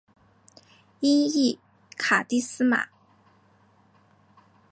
[1.01, 1.59] 音译
[1.95, 2.87] 卡蒂斯玛。